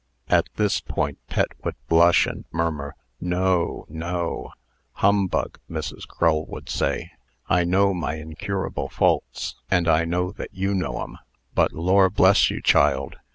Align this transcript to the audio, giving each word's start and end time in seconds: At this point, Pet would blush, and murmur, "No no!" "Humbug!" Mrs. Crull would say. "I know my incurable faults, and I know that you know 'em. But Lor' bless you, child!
At 0.29 0.49
this 0.55 0.79
point, 0.81 1.19
Pet 1.27 1.49
would 1.63 1.75
blush, 1.87 2.25
and 2.25 2.45
murmur, 2.51 2.95
"No 3.19 3.85
no!" 3.87 4.49
"Humbug!" 4.93 5.59
Mrs. 5.69 6.07
Crull 6.07 6.47
would 6.47 6.69
say. 6.71 7.11
"I 7.47 7.65
know 7.65 7.93
my 7.93 8.15
incurable 8.15 8.89
faults, 8.89 9.57
and 9.69 9.87
I 9.87 10.05
know 10.05 10.31
that 10.31 10.49
you 10.55 10.73
know 10.73 11.03
'em. 11.03 11.19
But 11.53 11.73
Lor' 11.73 12.09
bless 12.09 12.49
you, 12.49 12.63
child! 12.63 13.17